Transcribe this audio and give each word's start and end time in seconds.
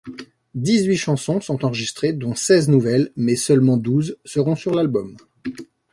Dix-huit 0.55 0.97
chansons 0.97 1.41
sont 1.41 1.63
enregistrées 1.63 2.11
dont 2.11 2.33
seize 2.33 2.69
nouvelles 2.69 3.11
mais 3.15 3.35
seulement 3.35 3.77
douze 3.77 4.17
seront 4.25 4.55
sur 4.55 4.73
l'album. 4.73 5.15